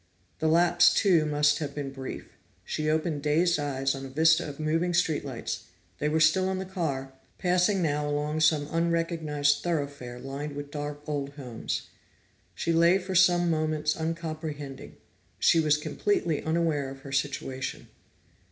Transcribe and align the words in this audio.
That 0.39 0.47
lapse 0.47 0.95
too 0.95 1.27
must 1.27 1.59
have 1.59 1.75
been 1.75 1.91
brief. 1.91 2.31
She 2.65 2.89
opened 2.89 3.21
dazed 3.21 3.59
eyes 3.59 3.93
on 3.93 4.03
a 4.03 4.09
vista 4.09 4.49
of 4.49 4.59
moving 4.59 4.95
street 4.95 5.23
lights; 5.23 5.65
they 5.99 6.09
were 6.09 6.19
still 6.19 6.49
in 6.49 6.57
the 6.57 6.65
car, 6.65 7.13
passing 7.37 7.83
now 7.83 8.09
along 8.09 8.39
some 8.39 8.67
unrecognized 8.71 9.61
thoroughfare 9.61 10.19
lined 10.19 10.55
with 10.55 10.71
dark 10.71 11.03
old 11.07 11.33
homes. 11.35 11.83
She 12.55 12.73
lay 12.73 12.97
for 12.97 13.13
some 13.13 13.51
moments 13.51 13.95
uncomprehending; 13.95 14.97
she 15.37 15.59
was 15.59 15.77
completely 15.77 16.41
unaware 16.41 16.89
of 16.89 17.01
her 17.01 17.11
situation. 17.11 17.87